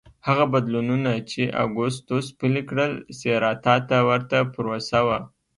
هغه 0.27 0.45
بدلونونه 0.53 1.11
چې 1.31 1.41
اګوستوس 1.65 2.25
پلي 2.39 2.61
کړل 2.69 2.93
سېراتا 3.19 3.75
ته 3.89 3.97
ورته 4.09 4.37
پروسه 4.53 4.99
وه 5.07 5.19